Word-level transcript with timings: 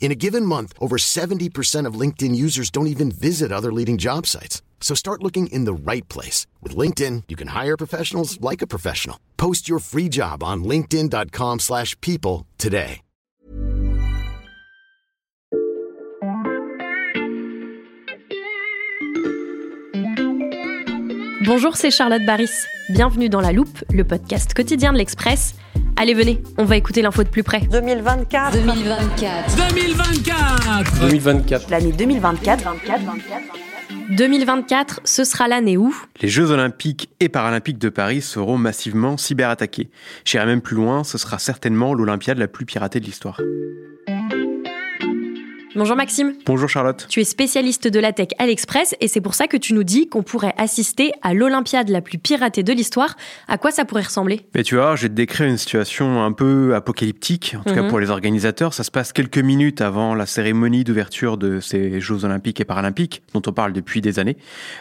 In 0.00 0.10
a 0.10 0.14
given 0.14 0.46
month, 0.46 0.72
over 0.80 0.96
70% 0.96 1.84
of 1.84 2.00
LinkedIn 2.00 2.34
users 2.34 2.70
don't 2.70 2.86
even 2.86 3.10
visit 3.10 3.52
other 3.52 3.70
leading 3.70 3.98
job 3.98 4.26
sites. 4.26 4.62
So 4.80 4.94
start 4.94 5.22
looking 5.22 5.48
in 5.48 5.66
the 5.66 5.74
right 5.74 6.08
place. 6.08 6.46
With 6.62 6.74
LinkedIn, 6.74 7.24
you 7.28 7.36
can 7.36 7.48
hire 7.48 7.76
professionals 7.76 8.40
like 8.40 8.62
a 8.62 8.66
professional. 8.66 9.18
Post 9.36 9.68
your 9.68 9.80
free 9.80 10.08
job 10.08 10.42
on 10.42 10.64
linkedin.com 10.64 11.58
slash 11.58 11.94
people 12.00 12.46
today. 12.56 13.02
Bonjour, 21.48 21.76
c'est 21.76 21.90
Charlotte 21.90 22.26
Baris. 22.26 22.66
Bienvenue 22.90 23.30
dans 23.30 23.40
La 23.40 23.52
Loupe, 23.52 23.82
le 23.90 24.04
podcast 24.04 24.52
quotidien 24.52 24.92
de 24.92 24.98
l'Express. 24.98 25.54
Allez, 26.00 26.14
venez, 26.14 26.40
on 26.58 26.64
va 26.64 26.76
écouter 26.76 27.02
l'info 27.02 27.24
de 27.24 27.28
plus 27.28 27.42
près. 27.42 27.60
2024. 27.72 28.52
2024. 28.52 29.68
2024 29.68 31.00
2024. 31.00 31.70
L'année 31.70 31.90
2024. 31.90 32.76
2024, 34.10 35.00
ce 35.02 35.24
sera 35.24 35.48
l'année 35.48 35.76
où 35.76 35.92
Les 36.20 36.28
Jeux 36.28 36.52
Olympiques 36.52 37.10
et 37.18 37.28
Paralympiques 37.28 37.78
de 37.78 37.88
Paris 37.88 38.20
seront 38.20 38.58
massivement 38.58 39.16
cyberattaqués. 39.16 39.90
J'irai 40.24 40.46
même 40.46 40.60
plus 40.60 40.76
loin, 40.76 41.02
ce 41.02 41.18
sera 41.18 41.40
certainement 41.40 41.92
l'Olympiade 41.94 42.38
la 42.38 42.46
plus 42.46 42.64
piratée 42.64 43.00
de 43.00 43.04
l'histoire. 43.04 43.40
Bonjour 45.78 45.94
Maxime. 45.94 46.32
Bonjour 46.44 46.68
Charlotte. 46.68 47.06
Tu 47.08 47.20
es 47.20 47.24
spécialiste 47.24 47.86
de 47.86 48.00
la 48.00 48.12
tech 48.12 48.30
à 48.40 48.46
l'Express 48.46 48.96
et 49.00 49.06
c'est 49.06 49.20
pour 49.20 49.34
ça 49.34 49.46
que 49.46 49.56
tu 49.56 49.74
nous 49.74 49.84
dis 49.84 50.08
qu'on 50.08 50.24
pourrait 50.24 50.52
assister 50.58 51.12
à 51.22 51.34
l'Olympiade 51.34 51.88
la 51.88 52.00
plus 52.00 52.18
piratée 52.18 52.64
de 52.64 52.72
l'histoire. 52.72 53.16
À 53.46 53.58
quoi 53.58 53.70
ça 53.70 53.84
pourrait 53.84 54.02
ressembler? 54.02 54.40
Mais 54.56 54.64
tu 54.64 54.74
vois, 54.74 54.96
te 54.96 55.06
décrire 55.06 55.46
une 55.46 55.56
situation 55.56 56.24
un 56.24 56.32
peu 56.32 56.74
apocalyptique, 56.74 57.54
en 57.60 57.62
tout 57.62 57.76
cas 57.76 57.82
Mhm. 57.82 57.90
pour 57.90 58.00
les 58.00 58.10
organisateurs. 58.10 58.74
Ça 58.74 58.82
se 58.82 58.90
passe 58.90 59.12
quelques 59.12 59.38
minutes 59.38 59.80
avant 59.80 60.16
la 60.16 60.26
cérémonie 60.26 60.82
d'ouverture 60.82 61.36
de 61.38 61.60
ces 61.60 62.00
Jeux 62.00 62.24
Olympiques 62.24 62.60
et 62.60 62.64
Paralympiques, 62.64 63.22
dont 63.32 63.42
on 63.46 63.52
parle 63.52 63.72
depuis 63.72 64.00
des 64.00 64.18
années. 64.18 64.36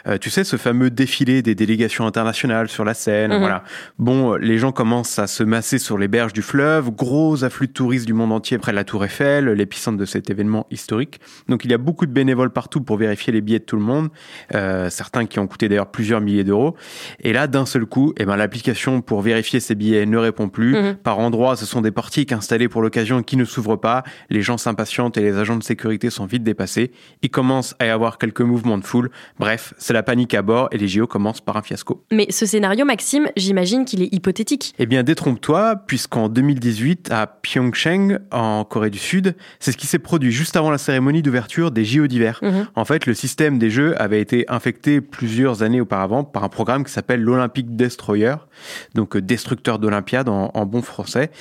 Euh, 0.08 0.18
tu 0.18 0.31
sais, 0.31 0.44
ce 0.44 0.56
fameux 0.56 0.90
défilé 0.90 1.44
des 1.44 1.53
délégations 1.53 2.08
internationales 2.08 2.70
sur 2.70 2.84
la 2.84 2.95
scène, 2.95 3.34
Mhm. 3.34 3.40
voilà. 3.40 3.64
Bon, 4.00 4.34
les 4.34 4.58
gens 4.58 4.72
commencent 4.72 5.20
à 5.20 5.28
se 5.28 5.44
masser 5.44 5.78
sur 5.78 6.00
les 6.00 6.08
berges 6.08 6.34
du 6.34 6.42
fleuve, 6.42 6.90
gros 6.90 7.44
afflux 7.44 7.68
de 7.68 7.73
touristes 7.73 8.08
du 8.08 8.14
monde 8.14 8.31
entier 8.31 8.58
près 8.58 8.72
de 8.72 8.78
la 8.78 8.84
Tour 8.84 9.06
Eiffel, 9.06 9.45
l'épicentre 9.50 10.00
de 10.00 10.06
cet 10.06 10.31
événement 10.31 10.66
historique. 10.72 10.87
Donc 11.48 11.66
il 11.66 11.72
y 11.72 11.74
a 11.74 11.78
beaucoup 11.78 12.06
de 12.06 12.12
bénévoles 12.12 12.52
partout 12.52 12.81
pour 12.81 12.98
vérifier 12.98 13.34
les 13.34 13.42
billets 13.42 13.59
de 13.59 13.64
tout 13.64 13.75
le 13.75 13.81
monde, 13.81 14.09
euh, 14.53 14.90
certains 14.90 15.25
qui 15.25 15.40
ont 15.40 15.48
coûté 15.48 15.70
d'ailleurs 15.70 15.92
plusieurs 15.92 16.22
milliers 16.22 16.44
d'euros. 16.44 16.75
Et 17.22 17.34
là, 17.34 17.48
d'un 17.48 17.66
seul 17.66 17.86
coup, 17.86 18.14
eh 18.18 18.25
ben, 18.25 18.36
l'application 18.36 19.02
pour 19.02 19.22
vérifier 19.22 19.59
ces 19.59 19.76
billets 19.76 20.06
ne 20.06 20.18
répond 20.18 20.50
plus. 20.50 20.76
Mhm. 20.76 20.96
Par 20.96 21.20
endroits, 21.20 21.56
ce 21.56 21.66
sont 21.66 21.81
des 21.81 21.92
portiques 21.92 22.31
installés 22.31 22.68
pour 22.68 22.81
l'occasion 22.81 23.24
qui 23.24 23.38
ne 23.38 23.46
s'ouvrent 23.46 23.76
pas. 23.76 24.03
Les 24.30 24.42
gens 24.42 24.58
s'impatientent 24.58 25.18
et 25.18 25.22
les 25.22 25.38
agents 25.38 25.58
de 25.58 25.64
sécurité 25.64 26.09
sont 26.09 26.26
vite 26.26 26.44
dépassés. 26.44 26.92
Il 27.22 27.30
commence 27.30 27.76
à 27.80 27.86
y 27.86 27.90
avoir 27.90 28.18
quelques 28.18 28.42
mouvements 28.42 28.78
de 28.78 28.84
foule. 28.84 29.09
Bref, 29.40 29.74
c'est 29.78 29.94
la 29.94 30.03
panique 30.03 30.34
à 30.34 30.42
bord 30.42 30.70
et 30.72 30.78
les 30.78 30.88
JO 30.88 31.08
commencent 31.08 31.42
par 31.42 31.58
un 31.58 31.62
fiasco. 31.62 32.03
Mais 32.12 32.28
ce 32.30 32.46
scénario, 32.46 32.86
Maxime, 32.86 33.28
j'imagine 33.36 33.86
qu'il 33.86 34.02
est 34.02 34.14
hypothétique. 34.14 34.74
Eh 34.80 34.86
bien, 34.86 35.03
détrompe-toi, 35.03 35.76
puisqu'en 35.88 36.30
2018, 36.30 37.12
à 37.12 37.28
Pyeongchang, 37.28 38.20
en 38.31 38.64
Corée 38.64 38.90
du 38.90 38.97
Sud, 38.97 39.36
c'est 39.59 39.72
ce 39.72 39.78
qui 39.78 39.88
s'est 39.88 40.00
produit 40.00 40.31
juste 40.31 40.56
avant 40.56 40.66
la 40.72 40.78
cérémonie 40.78 41.22
d'ouverture 41.22 41.72
des 41.72 41.85
JO 41.85 42.07
d'hiver. 42.07 42.39
Mhm. 42.41 42.67
En 42.75 42.85
fait, 42.85 43.05
le 43.05 43.13
système 43.13 43.59
des 43.59 43.69
Jeux 43.69 44.00
avait 44.01 44.22
été 44.22 44.45
infecté 44.47 45.01
plusieurs 45.01 45.63
années 45.63 45.81
auparavant 45.81 46.23
par 46.23 46.44
un 46.44 46.50
programme 46.50 46.83
qui 46.83 46.91
s'appelle 46.91 47.22
l'Olympic 47.22 47.75
Destroyer, 47.75 48.35
donc 48.95 49.16
euh, 49.16 49.22
destructeur 49.22 49.79
d'Olympiade 49.79 50.29
en, 50.29 50.51
en 50.53 50.66
bon 50.66 50.81
français. 50.81 51.31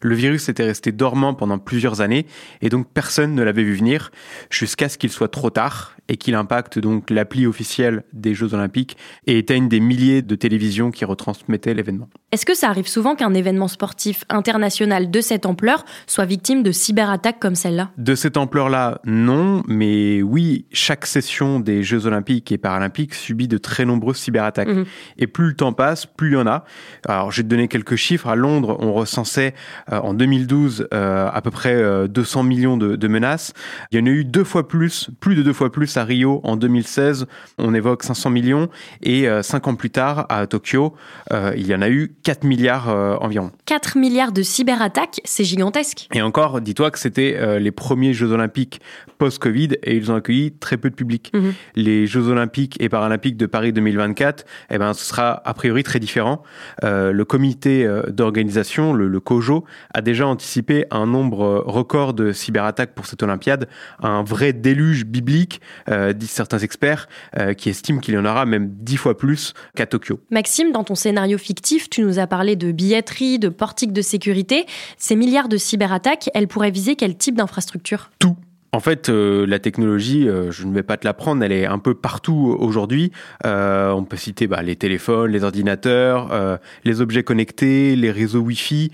Le 0.00 0.14
virus 0.14 0.48
était 0.48 0.64
resté 0.64 0.92
dormant 0.92 1.34
pendant 1.34 1.58
plusieurs 1.58 2.00
années 2.00 2.26
et 2.62 2.68
donc 2.68 2.86
personne 2.92 3.34
ne 3.34 3.42
l'avait 3.42 3.64
vu 3.64 3.74
venir 3.74 4.10
jusqu'à 4.50 4.88
ce 4.88 4.98
qu'il 4.98 5.10
soit 5.10 5.28
trop 5.28 5.50
tard 5.50 5.96
et 6.08 6.16
qu'il 6.16 6.34
impacte 6.34 6.78
donc 6.78 7.10
l'appli 7.10 7.46
officielle 7.46 8.04
des 8.12 8.34
Jeux 8.34 8.54
Olympiques 8.54 8.96
et 9.26 9.38
éteigne 9.38 9.68
des 9.68 9.80
milliers 9.80 10.22
de 10.22 10.34
télévisions 10.34 10.90
qui 10.90 11.04
retransmettaient 11.04 11.74
l'événement. 11.74 12.08
Est-ce 12.36 12.44
que 12.44 12.54
ça 12.54 12.68
arrive 12.68 12.86
souvent 12.86 13.14
qu'un 13.14 13.32
événement 13.32 13.66
sportif 13.66 14.26
international 14.28 15.10
de 15.10 15.22
cette 15.22 15.46
ampleur 15.46 15.86
soit 16.06 16.26
victime 16.26 16.62
de 16.62 16.70
cyberattaques 16.70 17.38
comme 17.38 17.54
celle-là? 17.54 17.88
De 17.96 18.14
cette 18.14 18.36
ampleur-là, 18.36 19.00
non, 19.06 19.62
mais 19.66 20.20
oui, 20.20 20.66
chaque 20.70 21.06
session 21.06 21.60
des 21.60 21.82
Jeux 21.82 22.04
Olympiques 22.04 22.52
et 22.52 22.58
Paralympiques 22.58 23.14
subit 23.14 23.48
de 23.48 23.56
très 23.56 23.86
nombreuses 23.86 24.18
cyberattaques. 24.18 24.68
Mhm. 24.68 24.84
Et 25.16 25.26
plus 25.26 25.46
le 25.46 25.54
temps 25.54 25.72
passe, 25.72 26.04
plus 26.04 26.28
il 26.28 26.34
y 26.34 26.36
en 26.36 26.46
a. 26.46 26.66
Alors, 27.08 27.30
je 27.30 27.38
vais 27.38 27.44
te 27.44 27.48
donner 27.48 27.68
quelques 27.68 27.96
chiffres. 27.96 28.28
À 28.28 28.34
Londres, 28.34 28.76
on 28.80 28.92
recensait 28.92 29.54
euh, 29.90 29.98
en 30.00 30.12
2012 30.12 30.88
euh, 30.92 31.30
à 31.32 31.40
peu 31.40 31.50
près 31.50 31.74
euh, 31.74 32.06
200 32.06 32.42
millions 32.42 32.76
de, 32.76 32.96
de 32.96 33.08
menaces. 33.08 33.54
Il 33.92 33.98
y 33.98 34.02
en 34.02 34.04
a 34.04 34.10
eu 34.10 34.26
deux 34.26 34.44
fois 34.44 34.68
plus, 34.68 35.08
plus 35.20 35.36
de 35.36 35.42
deux 35.42 35.54
fois 35.54 35.72
plus 35.72 35.96
à 35.96 36.04
Rio 36.04 36.42
en 36.44 36.56
2016. 36.56 37.28
On 37.56 37.72
évoque 37.72 38.02
500 38.02 38.28
millions. 38.28 38.68
Et 39.02 39.26
euh, 39.26 39.42
cinq 39.42 39.68
ans 39.68 39.74
plus 39.74 39.88
tard, 39.88 40.26
à 40.28 40.46
Tokyo, 40.46 40.94
euh, 41.32 41.54
il 41.56 41.66
y 41.66 41.74
en 41.74 41.80
a 41.80 41.88
eu 41.88 42.12
4 42.26 42.42
milliards 42.42 42.88
euh, 42.88 43.14
environ. 43.20 43.52
4 43.66 43.98
milliards 43.98 44.32
de 44.32 44.42
cyberattaques, 44.42 45.20
c'est 45.22 45.44
gigantesque. 45.44 46.08
Et 46.12 46.22
encore, 46.22 46.60
dis-toi 46.60 46.90
que 46.90 46.98
c'était 46.98 47.36
euh, 47.38 47.60
les 47.60 47.70
premiers 47.70 48.14
Jeux 48.14 48.32
Olympiques 48.32 48.80
post-Covid 49.18 49.76
et 49.84 49.94
ils 49.94 50.10
ont 50.10 50.16
accueilli 50.16 50.50
très 50.50 50.76
peu 50.76 50.90
de 50.90 50.96
public. 50.96 51.30
Mhm. 51.32 51.54
Les 51.76 52.08
Jeux 52.08 52.26
Olympiques 52.26 52.76
et 52.80 52.88
Paralympiques 52.88 53.36
de 53.36 53.46
Paris 53.46 53.72
2024, 53.72 54.44
eh 54.70 54.78
ben, 54.78 54.92
ce 54.92 55.04
sera 55.04 55.40
a 55.44 55.54
priori 55.54 55.84
très 55.84 56.00
différent. 56.00 56.42
Euh, 56.82 57.12
le 57.12 57.24
comité 57.24 57.88
d'organisation, 58.08 58.92
le, 58.92 59.06
le 59.06 59.20
COJO, 59.20 59.64
a 59.94 60.00
déjà 60.02 60.26
anticipé 60.26 60.84
un 60.90 61.06
nombre 61.06 61.62
record 61.64 62.12
de 62.12 62.32
cyberattaques 62.32 62.96
pour 62.96 63.06
cette 63.06 63.22
Olympiade, 63.22 63.68
un 64.02 64.24
vrai 64.24 64.52
déluge 64.52 65.06
biblique, 65.06 65.60
disent 65.88 66.30
certains 66.30 66.58
experts, 66.58 67.08
qui 67.56 67.68
estiment 67.68 68.00
qu'il 68.00 68.14
y 68.14 68.18
en 68.18 68.24
aura 68.24 68.46
même 68.46 68.68
dix 68.68 68.96
fois 68.96 69.16
plus 69.16 69.54
qu'à 69.76 69.86
Tokyo. 69.86 70.20
Maxime, 70.30 70.72
dans 70.72 70.84
ton 70.84 70.94
scénario 70.96 71.38
fictif, 71.38 71.88
tu 71.88 72.02
nous 72.02 72.15
as 72.18 72.26
parlé 72.26 72.56
de 72.56 72.72
billetterie, 72.72 73.38
de 73.38 73.48
portiques 73.48 73.92
de 73.92 74.02
sécurité. 74.02 74.66
Ces 74.98 75.16
milliards 75.16 75.48
de 75.48 75.56
cyberattaques, 75.56 76.30
elles 76.34 76.48
pourraient 76.48 76.70
viser 76.70 76.96
quel 76.96 77.16
type 77.16 77.36
d'infrastructure? 77.36 78.10
Tout. 78.18 78.36
En 78.76 78.80
fait, 78.80 79.08
euh, 79.08 79.46
la 79.46 79.58
technologie, 79.58 80.28
euh, 80.28 80.52
je 80.52 80.66
ne 80.66 80.74
vais 80.74 80.82
pas 80.82 80.98
te 80.98 81.06
l'apprendre, 81.06 81.42
elle 81.42 81.52
est 81.52 81.64
un 81.64 81.78
peu 81.78 81.94
partout 81.94 82.54
aujourd'hui. 82.60 83.10
Euh, 83.46 83.90
on 83.92 84.04
peut 84.04 84.18
citer 84.18 84.46
bah, 84.46 84.60
les 84.60 84.76
téléphones, 84.76 85.30
les 85.30 85.44
ordinateurs, 85.44 86.58
les 86.84 87.00
objets 87.00 87.22
connectés, 87.22 87.96
les 87.96 88.10
réseaux 88.10 88.40
Wi-Fi 88.40 88.90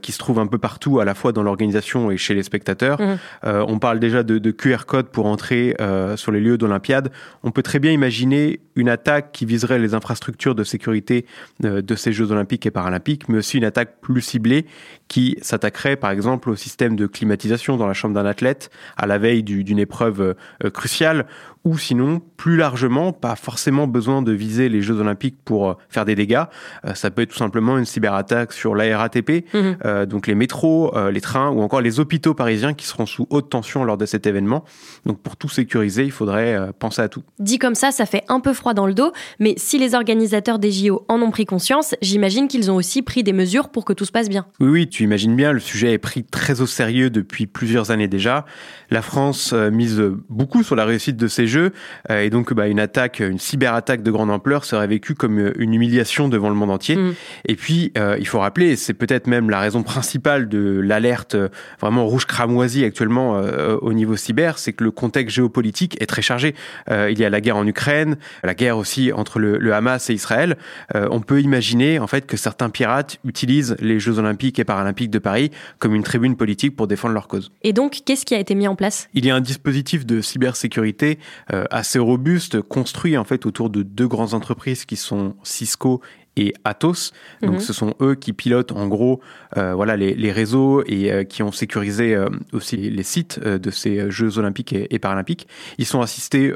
qui 0.00 0.12
se 0.12 0.18
trouvent 0.18 0.38
un 0.38 0.46
peu 0.46 0.56
partout, 0.56 1.00
à 1.00 1.04
la 1.04 1.14
fois 1.14 1.32
dans 1.32 1.42
l'organisation 1.42 2.10
et 2.10 2.16
chez 2.16 2.34
les 2.34 2.42
spectateurs. 2.42 2.98
Euh, 3.44 3.62
on 3.68 3.78
parle 3.78 4.00
déjà 4.00 4.22
de, 4.22 4.38
de 4.38 4.50
QR 4.50 4.86
code 4.86 5.08
pour 5.08 5.26
entrer 5.26 5.76
sur 6.16 6.32
les 6.32 6.40
lieux 6.40 6.56
d'Olympiade. 6.56 7.12
On 7.42 7.50
peut 7.50 7.62
très 7.62 7.78
bien 7.78 7.92
imaginer 7.92 8.60
une 8.74 8.88
attaque 8.88 9.32
qui 9.32 9.44
viserait 9.44 9.78
les 9.78 9.92
infrastructures 9.92 10.54
de 10.54 10.64
sécurité 10.64 11.26
de 11.60 11.94
ces 11.94 12.12
Jeux 12.12 12.32
olympiques 12.32 12.64
et 12.64 12.70
paralympiques, 12.70 13.28
mais 13.28 13.38
aussi 13.38 13.58
une 13.58 13.64
attaque 13.64 14.00
plus 14.00 14.22
ciblée 14.22 14.64
qui 15.08 15.36
s'attaquerait 15.42 15.96
par 15.96 16.10
exemple 16.10 16.50
au 16.50 16.56
système 16.56 16.96
de 16.96 17.06
climatisation 17.06 17.76
dans 17.76 17.86
la 17.86 17.94
chambre 17.94 18.14
d'un 18.14 18.26
athlète 18.26 18.70
à 18.96 19.06
la 19.06 19.18
d'une 19.42 19.78
épreuve 19.78 20.36
euh, 20.64 20.70
cruciale 20.70 21.26
ou 21.66 21.76
sinon, 21.78 22.20
plus 22.36 22.56
largement, 22.56 23.12
pas 23.12 23.34
forcément 23.34 23.88
besoin 23.88 24.22
de 24.22 24.30
viser 24.30 24.68
les 24.68 24.82
Jeux 24.82 25.00
Olympiques 25.00 25.34
pour 25.44 25.70
euh, 25.70 25.74
faire 25.88 26.04
des 26.04 26.14
dégâts. 26.14 26.44
Euh, 26.84 26.94
ça 26.94 27.10
peut 27.10 27.22
être 27.22 27.30
tout 27.30 27.36
simplement 27.36 27.76
une 27.76 27.84
cyberattaque 27.84 28.52
sur 28.52 28.76
la 28.76 28.96
RATP, 28.96 29.44
Mhm. 29.52 29.76
euh, 29.84 30.06
donc 30.06 30.28
les 30.28 30.36
métros, 30.36 30.96
euh, 30.96 31.10
les 31.10 31.20
trains 31.20 31.50
ou 31.50 31.62
encore 31.62 31.80
les 31.80 31.98
hôpitaux 31.98 32.34
parisiens 32.34 32.72
qui 32.72 32.86
seront 32.86 33.04
sous 33.04 33.26
haute 33.30 33.50
tension 33.50 33.82
lors 33.82 33.98
de 33.98 34.06
cet 34.06 34.28
événement. 34.28 34.64
Donc 35.06 35.18
pour 35.20 35.36
tout 35.36 35.48
sécuriser, 35.48 36.04
il 36.04 36.12
faudrait 36.12 36.70
penser 36.78 37.02
à 37.02 37.08
tout. 37.08 37.24
Dit 37.40 37.58
comme 37.58 37.74
ça, 37.74 37.90
ça 37.90 38.06
fait 38.06 38.22
un 38.28 38.38
peu 38.38 38.52
froid 38.52 38.72
dans 38.72 38.86
le 38.86 38.94
dos, 38.94 39.10
mais 39.40 39.54
si 39.56 39.78
les 39.80 39.96
organisateurs 39.96 40.60
des 40.60 40.70
JO 40.70 41.04
en 41.08 41.20
ont 41.20 41.32
pris 41.32 41.46
conscience, 41.46 41.96
j'imagine 42.00 42.46
qu'ils 42.46 42.70
ont 42.70 42.76
aussi 42.76 43.02
pris 43.02 43.24
des 43.24 43.32
mesures 43.32 43.70
pour 43.70 43.84
que 43.84 43.92
tout 43.92 44.04
se 44.04 44.12
passe 44.12 44.28
bien. 44.28 44.46
Oui, 44.60 44.68
oui, 44.68 44.88
tu 44.88 45.02
imagines 45.02 45.34
bien, 45.34 45.50
le 45.52 45.58
sujet 45.60 45.92
est 45.92 45.98
pris 45.98 46.22
très 46.22 46.60
au 46.60 46.66
sérieux 46.66 47.10
depuis 47.10 47.46
plusieurs 47.48 47.90
années 47.90 48.06
déjà. 48.08 48.44
La 48.90 49.02
France 49.02 49.52
mise 49.52 50.00
beaucoup 50.28 50.62
sur 50.62 50.76
la 50.76 50.84
réussite 50.84 51.16
de 51.16 51.26
ces 51.26 51.48
Jeux, 51.48 51.55
euh, 51.56 52.22
et 52.22 52.30
donc 52.30 52.52
bah, 52.52 52.68
une 52.68 52.80
attaque, 52.80 53.20
une 53.20 53.38
cyberattaque 53.38 54.02
de 54.02 54.10
grande 54.10 54.30
ampleur 54.30 54.64
serait 54.64 54.86
vécue 54.86 55.14
comme 55.14 55.38
euh, 55.38 55.52
une 55.58 55.74
humiliation 55.74 56.28
devant 56.28 56.48
le 56.48 56.54
monde 56.54 56.70
entier. 56.70 56.96
Mm. 56.96 57.14
Et 57.46 57.56
puis, 57.56 57.92
euh, 57.96 58.16
il 58.18 58.26
faut 58.26 58.40
rappeler, 58.40 58.70
et 58.70 58.76
c'est 58.76 58.94
peut-être 58.94 59.26
même 59.26 59.50
la 59.50 59.60
raison 59.60 59.82
principale 59.82 60.48
de 60.48 60.80
l'alerte 60.80 61.36
vraiment 61.80 62.06
rouge 62.06 62.26
cramoisie 62.26 62.84
actuellement 62.84 63.40
au 63.82 63.92
niveau 63.92 64.16
cyber, 64.16 64.58
c'est 64.58 64.72
que 64.72 64.84
le 64.84 64.90
contexte 64.90 65.34
géopolitique 65.34 66.00
est 66.00 66.06
très 66.06 66.22
chargé. 66.22 66.54
Il 66.88 67.18
y 67.18 67.24
a 67.24 67.30
la 67.30 67.40
guerre 67.40 67.56
en 67.56 67.66
Ukraine, 67.66 68.16
la 68.42 68.54
guerre 68.54 68.78
aussi 68.78 69.12
entre 69.12 69.38
le, 69.38 69.58
le 69.58 69.74
Hamas 69.74 70.10
et 70.10 70.14
Israël. 70.14 70.56
On 70.94 71.20
peut 71.20 71.40
imaginer 71.40 71.98
en 71.98 72.06
fait 72.06 72.26
que 72.26 72.36
certains 72.36 72.70
pirates 72.70 73.18
utilisent 73.24 73.76
les 73.80 74.00
Jeux 74.00 74.18
Olympiques 74.18 74.58
et 74.58 74.64
Paralympiques 74.64 75.10
de 75.10 75.18
Paris 75.18 75.50
comme 75.78 75.94
une 75.94 76.02
tribune 76.02 76.36
politique 76.36 76.76
pour 76.76 76.86
défendre 76.86 77.14
leur 77.14 77.28
cause. 77.28 77.50
Et 77.62 77.72
donc, 77.72 78.00
qu'est-ce 78.04 78.24
qui 78.24 78.34
a 78.34 78.38
été 78.38 78.54
mis 78.54 78.68
en 78.68 78.76
place? 78.76 79.08
Il 79.14 79.24
y 79.24 79.30
a 79.30 79.34
un 79.34 79.40
dispositif 79.40 80.06
de 80.06 80.20
cybersécurité 80.20 81.18
assez 81.70 81.98
robuste, 81.98 82.60
construit 82.60 83.16
en 83.16 83.24
fait 83.24 83.46
autour 83.46 83.70
de 83.70 83.82
deux 83.82 84.08
grandes 84.08 84.34
entreprises 84.34 84.84
qui 84.84 84.96
sont 84.96 85.36
Cisco 85.44 86.02
et 86.36 86.52
Atos. 86.64 87.12
Donc, 87.42 87.54
Mhm. 87.54 87.60
ce 87.60 87.72
sont 87.72 87.94
eux 88.00 88.14
qui 88.14 88.32
pilotent 88.32 88.72
en 88.72 88.86
gros 88.88 89.20
euh, 89.56 89.74
voilà 89.74 89.96
les, 89.96 90.14
les 90.14 90.32
réseaux 90.32 90.82
et 90.86 91.10
euh, 91.10 91.24
qui 91.24 91.42
ont 91.42 91.52
sécurisé 91.52 92.14
euh, 92.14 92.28
aussi 92.52 92.76
les 92.76 93.02
sites 93.02 93.40
de 93.40 93.70
ces 93.70 94.10
Jeux 94.10 94.38
Olympiques 94.38 94.72
et, 94.72 94.94
et 94.94 94.98
Paralympiques. 94.98 95.48
Ils 95.78 95.86
sont 95.86 96.00
assistés 96.00 96.52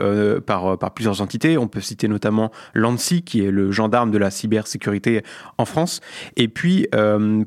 par 0.47 0.79
par 0.79 0.93
plusieurs 0.93 1.21
entités. 1.21 1.57
On 1.59 1.69
peut 1.69 1.81
citer 1.81 2.09
notamment 2.09 2.51
l'ANSI 2.75 3.23
qui 3.23 3.45
est 3.45 3.51
le 3.51 3.71
gendarme 3.73 4.11
de 4.11 4.19
la 4.19 4.31
cybersécurité 4.31 5.23
en 5.59 5.65
France. 5.65 6.01
Et 6.37 6.49
puis 6.49 6.87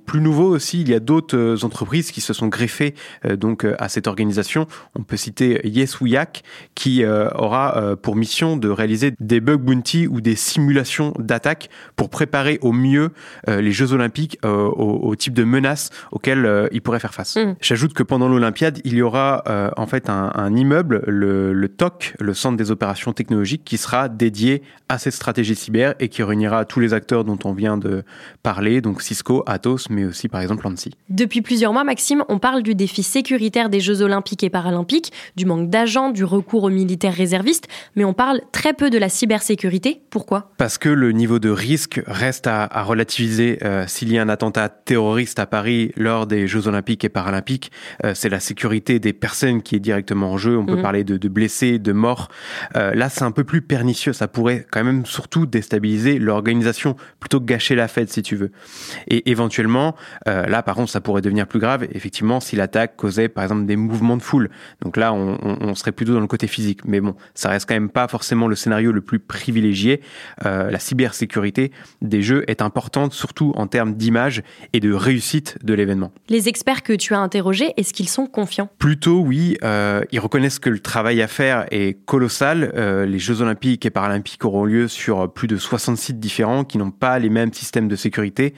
plus 0.06 0.22
nouveau 0.22 0.48
aussi, 0.56 0.82
il 0.82 0.90
y 0.90 0.94
a 0.94 1.00
d'autres 1.00 1.64
entreprises 1.64 2.12
qui 2.12 2.22
se 2.22 2.34
sont 2.34 2.48
greffées 2.48 2.94
donc 3.38 3.66
à 3.80 3.90
cette 3.90 4.08
organisation. 4.08 4.68
On 4.96 5.04
peut 5.04 5.18
citer 5.18 5.62
Yes 5.68 5.98
qui 6.76 7.06
aura 7.06 7.96
pour 8.02 8.16
mission 8.16 8.58
de 8.58 8.70
réaliser 8.70 9.14
des 9.20 9.40
bug 9.40 9.62
bounty 9.62 10.08
ou 10.08 10.22
des 10.22 10.36
simulations 10.36 11.14
d'attaque 11.20 11.70
pour 11.96 12.10
préparer 12.24 12.58
au 12.62 12.72
mieux 12.72 13.10
euh, 13.50 13.60
les 13.60 13.74
Jeux 13.74 13.92
Olympiques 13.92 14.38
euh, 14.46 14.50
au, 14.50 15.10
au 15.10 15.16
type 15.16 15.34
de 15.34 15.44
menaces 15.44 15.90
auxquelles 16.14 16.46
euh, 16.46 16.68
ils 16.72 16.82
pourraient 16.82 17.02
faire 17.02 17.14
face. 17.14 17.36
Mhm. 17.36 17.56
J'ajoute 17.60 17.94
que 17.94 18.02
pendant 18.02 18.30
l'Olympiade, 18.30 18.80
il 18.86 18.94
y 18.94 19.02
aura 19.02 19.44
en 19.76 19.88
fait 19.88 20.10
un, 20.10 20.32
un 20.36 20.56
immeuble, 20.56 21.04
le, 21.08 21.52
le 21.54 21.68
TOC, 21.70 22.16
le 22.20 22.34
Centre 22.34 22.56
des 22.56 22.72
opérations 22.72 23.12
technologiques, 23.12 23.64
qui 23.66 23.78
sera 23.78 24.08
dédié 24.08 24.62
à 24.88 24.98
cette 24.98 25.14
stratégie 25.14 25.56
cyber 25.56 25.96
et 26.00 26.08
qui 26.08 26.24
réunira 26.24 26.66
tous 26.66 26.80
les 26.80 26.94
acteurs 26.94 27.24
dont 27.24 27.40
on 27.44 27.54
vient 27.54 27.78
de 27.78 28.04
parler, 28.42 28.80
donc 28.80 29.02
Cisco, 29.02 29.44
Atos, 29.48 29.90
mais 29.90 30.06
aussi 30.06 30.30
par 30.30 30.42
exemple 30.42 30.66
l'ANSI. 30.66 30.92
Depuis 31.10 31.42
plusieurs 31.42 31.74
mois, 31.74 31.84
Maxime, 31.84 32.24
on 32.30 32.40
parle 32.40 32.64
du 32.64 32.76
défi 32.76 33.04
sécuritaire 33.04 33.70
des 33.70 33.80
Jeux 33.80 34.02
olympiques 34.02 34.44
et 34.44 34.50
paralympiques, 34.50 35.12
du 35.36 35.46
manque 35.46 35.70
d'agents, 35.70 36.12
du 36.12 36.24
recours 36.24 36.64
aux 36.64 36.70
militaires 36.70 37.14
réservistes, 37.14 37.68
mais 37.96 38.06
on 38.06 38.14
parle 38.14 38.42
très 38.52 38.74
peu 38.74 38.90
de 38.90 38.98
la 38.98 39.10
cybersécurité. 39.10 40.02
Pourquoi? 40.10 40.52
Parce 40.58 40.78
que 40.78 40.90
le 40.90 41.12
niveau 41.12 41.40
de 41.40 41.50
risque 41.50 42.02
reste 42.14 42.48
à, 42.48 42.64
à 42.64 42.84
relativiser. 42.84 43.58
Euh, 43.64 43.86
S'il 43.88 44.12
y 44.12 44.18
a 44.18 44.22
un 44.22 44.30
attentat 44.30 44.70
terroriste 44.70 45.40
à 45.40 45.46
Paris 45.46 45.92
lors 45.98 46.28
des 46.28 46.48
Jeux 46.48 46.68
Olympiques 46.68 47.04
et 47.04 47.10
Paralympiques, 47.10 47.72
euh, 48.06 48.14
c'est 48.16 48.30
la 48.30 48.40
sécurité 48.40 49.00
des 49.00 49.14
personnes 49.14 49.62
qui 49.62 49.76
est 49.76 49.80
directement 49.80 50.32
en 50.32 50.38
jeu. 50.38 50.58
On 50.58 50.66
peut 50.66 50.76
Mhm. 50.76 50.82
parler 50.82 51.04
de, 51.04 51.18
de 51.18 51.28
blessés, 51.28 51.80
de 51.80 51.92
morts. 51.92 52.30
Euh, 52.76 52.94
là, 52.94 53.10
c'est 53.10 53.24
un 53.24 53.32
peu 53.32 53.44
plus 53.44 53.62
pernicieux. 53.62 54.14
Ça 54.14 54.28
pourrait 54.28 54.66
quand 54.72 54.84
même 54.84 55.06
surtout 55.06 55.46
déstabiliser 55.46 56.20
l'organisation 56.20 56.96
plutôt 57.20 57.40
que 57.40 57.46
gâcher 57.46 57.76
la 57.76 57.88
fête, 57.88 58.10
si 58.12 58.22
tu 58.22 58.36
veux. 58.36 58.52
Et 59.08 59.30
éventuellement, 59.32 59.96
euh, 60.28 60.46
là, 60.46 60.64
par 60.64 60.76
contre, 60.76 60.92
ça 60.92 61.02
pourrait 61.02 61.22
devenir 61.22 61.48
plus 61.48 61.60
grave, 61.60 61.88
effectivement, 61.92 62.40
si 62.40 62.56
l'attaque 62.56 62.96
causait, 62.96 63.30
par 63.30 63.44
exemple, 63.44 63.66
des 63.66 63.76
mouvements 63.76 64.18
de 64.18 64.22
foule. 64.22 64.50
Donc 64.82 64.98
là, 64.98 65.14
on, 65.14 65.38
on- 65.42 65.58
on 65.62 65.76
serait 65.76 65.92
plutôt 65.92 66.14
dans 66.14 66.20
le 66.20 66.28
côté 66.28 66.48
physique. 66.48 66.82
Mais 66.86 67.02
bon, 67.02 67.16
ça 67.34 67.50
reste 67.50 67.68
quand 67.68 67.76
même 67.76 67.90
pas 67.90 68.08
forcément 68.08 68.48
le 68.48 68.56
scénario 68.56 68.92
le 68.92 69.02
plus 69.02 69.20
privilégié. 69.20 70.02
Euh, 70.46 70.70
la 70.70 70.80
cybersécurité 70.80 71.72
des 72.04 72.22
jeux 72.22 72.44
est 72.48 72.62
importante, 72.62 73.14
surtout 73.14 73.54
en 73.56 73.68
termes 73.68 73.96
d'image 73.96 74.44
et 74.74 74.80
de 74.80 74.94
réussite 74.94 75.58
de 75.64 75.74
l'événement. 75.74 76.12
Les 76.30 76.50
experts 76.50 76.84
que 76.84 76.94
tu 76.94 77.14
as 77.14 77.20
interrogés, 77.20 77.74
est-ce 77.78 77.94
qu'ils 77.94 78.10
sont 78.10 78.28
confiants? 78.28 78.70
Plutôt, 78.78 79.22
oui, 79.22 79.58
euh, 79.64 80.04
ils 80.12 80.20
reconnaissent 80.20 80.60
que 80.60 80.70
le 80.70 80.80
travail 80.80 81.22
à 81.22 81.28
faire 81.28 81.66
est 81.72 81.98
colossal. 82.06 82.72
Euh, 82.76 83.06
les 83.06 83.20
Jeux 83.20 83.42
olympiques 83.42 83.86
et 83.86 83.90
paralympiques 83.90 84.44
auront 84.46 84.66
lieu 84.66 84.88
sur 84.88 85.32
plus 85.32 85.48
de 85.48 85.58
60 85.58 85.98
sites 85.98 86.20
différents 86.20 86.64
qui 86.66 86.78
n'ont 86.78 86.92
pas 86.92 87.18
les 87.20 87.30
mêmes 87.30 87.54
systèmes 87.54 87.88
de 87.88 87.96
sécurité. 87.96 88.54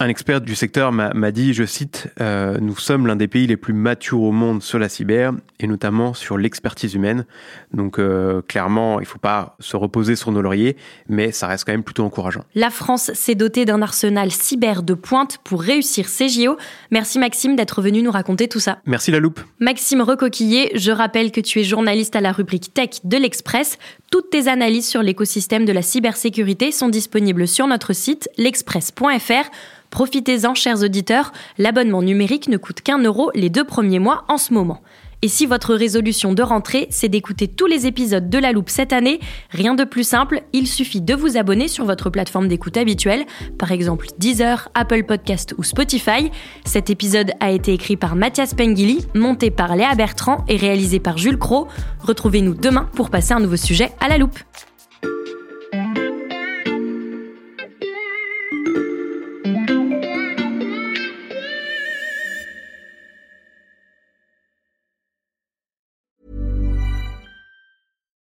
Un 0.00 0.08
expert 0.08 0.40
du 0.40 0.54
secteur 0.54 0.92
m'a 0.92 1.32
dit, 1.32 1.54
je 1.54 1.64
cite, 1.64 2.08
euh, 2.20 2.58
Nous 2.60 2.76
sommes 2.76 3.06
l'un 3.08 3.16
des 3.16 3.26
pays 3.26 3.48
les 3.48 3.56
plus 3.56 3.72
matures 3.72 4.22
au 4.22 4.30
monde 4.30 4.62
sur 4.62 4.78
la 4.78 4.88
cyber 4.88 5.32
et 5.58 5.66
notamment 5.66 6.14
sur 6.14 6.38
l'expertise 6.38 6.94
humaine. 6.94 7.26
Donc 7.74 8.00
clairement, 8.46 9.00
il 9.00 9.06
faut 9.06 9.18
pas 9.18 9.56
se 9.58 9.76
reposer 9.76 10.14
sur 10.14 10.30
nos 10.30 10.40
lauriers, 10.40 10.76
mais 11.08 11.32
ça 11.32 11.48
reste 11.48 11.64
quand 11.64 11.72
même 11.72 11.82
plutôt 11.82 12.04
encourageant. 12.04 12.44
La 12.54 12.70
France 12.70 12.87
s'est 12.96 13.34
dotée 13.34 13.64
d'un 13.64 13.82
arsenal 13.82 14.30
cyber 14.30 14.82
de 14.82 14.94
pointe 14.94 15.38
pour 15.44 15.62
réussir 15.62 16.08
ses 16.08 16.28
JO. 16.28 16.56
Merci 16.90 17.18
Maxime 17.18 17.56
d'être 17.56 17.82
venu 17.82 18.02
nous 18.02 18.10
raconter 18.10 18.48
tout 18.48 18.60
ça. 18.60 18.78
Merci 18.86 19.10
la 19.10 19.20
loupe. 19.20 19.40
Maxime 19.58 20.00
Recoquillé, 20.00 20.70
je 20.74 20.90
rappelle 20.90 21.30
que 21.30 21.40
tu 21.40 21.60
es 21.60 21.64
journaliste 21.64 22.16
à 22.16 22.20
la 22.20 22.32
rubrique 22.32 22.72
Tech 22.72 23.00
de 23.04 23.16
l'Express. 23.16 23.78
Toutes 24.10 24.30
tes 24.30 24.48
analyses 24.48 24.88
sur 24.88 25.02
l'écosystème 25.02 25.64
de 25.64 25.72
la 25.72 25.82
cybersécurité 25.82 26.72
sont 26.72 26.88
disponibles 26.88 27.46
sur 27.46 27.66
notre 27.66 27.92
site 27.92 28.28
l'express.fr. 28.38 29.50
Profitez-en, 29.90 30.54
chers 30.54 30.82
auditeurs, 30.82 31.32
l'abonnement 31.56 32.02
numérique 32.02 32.48
ne 32.48 32.56
coûte 32.56 32.82
qu'un 32.82 32.98
euro 32.98 33.30
les 33.34 33.50
deux 33.50 33.64
premiers 33.64 33.98
mois 33.98 34.24
en 34.28 34.38
ce 34.38 34.52
moment. 34.52 34.82
Et 35.20 35.28
si 35.28 35.46
votre 35.46 35.74
résolution 35.74 36.32
de 36.32 36.42
rentrée, 36.42 36.86
c'est 36.90 37.08
d'écouter 37.08 37.48
tous 37.48 37.66
les 37.66 37.86
épisodes 37.86 38.30
de 38.30 38.38
La 38.38 38.52
Loupe 38.52 38.70
cette 38.70 38.92
année, 38.92 39.18
rien 39.50 39.74
de 39.74 39.82
plus 39.82 40.06
simple, 40.06 40.42
il 40.52 40.68
suffit 40.68 41.00
de 41.00 41.14
vous 41.14 41.36
abonner 41.36 41.66
sur 41.66 41.84
votre 41.84 42.08
plateforme 42.08 42.46
d'écoute 42.46 42.76
habituelle, 42.76 43.26
par 43.58 43.72
exemple 43.72 44.06
Deezer, 44.18 44.68
Apple 44.74 45.04
Podcast 45.04 45.54
ou 45.58 45.64
Spotify. 45.64 46.30
Cet 46.64 46.88
épisode 46.88 47.32
a 47.40 47.50
été 47.50 47.72
écrit 47.72 47.96
par 47.96 48.14
Mathias 48.14 48.54
Pengili, 48.54 49.06
monté 49.14 49.50
par 49.50 49.74
Léa 49.74 49.94
Bertrand 49.96 50.44
et 50.48 50.56
réalisé 50.56 51.00
par 51.00 51.18
Jules 51.18 51.38
Cro. 51.38 51.66
Retrouvez-nous 52.00 52.54
demain 52.54 52.88
pour 52.94 53.10
passer 53.10 53.32
un 53.32 53.40
nouveau 53.40 53.56
sujet 53.56 53.90
à 54.00 54.08
la 54.08 54.18
loupe. 54.18 54.38